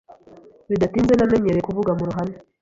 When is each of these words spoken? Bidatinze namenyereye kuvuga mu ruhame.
Bidatinze 0.69 1.13
namenyereye 1.15 1.65
kuvuga 1.67 1.91
mu 1.97 2.03
ruhame. 2.09 2.35